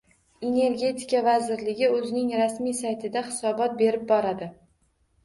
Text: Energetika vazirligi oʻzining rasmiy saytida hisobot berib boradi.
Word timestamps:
Energetika 0.51 1.19
vazirligi 1.27 1.89
oʻzining 1.97 2.31
rasmiy 2.43 2.73
saytida 2.79 3.23
hisobot 3.29 3.77
berib 3.83 4.09
boradi. 4.15 4.49